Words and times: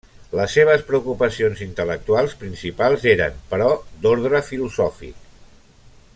Les 0.37 0.53
seves 0.59 0.85
preocupacions 0.87 1.61
intel·lectuals 1.65 2.33
principals 2.45 3.05
eren, 3.13 3.37
però, 3.53 3.69
d'ordre 4.07 4.43
filosòfic. 4.51 5.31